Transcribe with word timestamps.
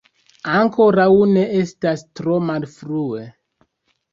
Ankoraŭ 0.59 1.05
ne 1.35 1.43
estas 1.65 2.05
tro 2.21 2.39
malfrue! 2.49 3.25